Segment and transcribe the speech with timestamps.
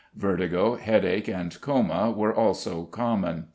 [0.15, 3.45] Vertigo, headache, and coma were also common.